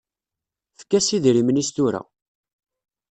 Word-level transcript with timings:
Efk-as 0.75 1.07
idrimen-is 1.17 1.69
tura. 1.75 2.01